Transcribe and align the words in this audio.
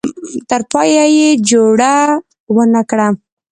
تر 0.49 0.61
پایه 0.71 1.05
یې 1.17 1.29
جوړه 1.49 1.95
ونه 2.55 2.81
کړه. 2.89 3.07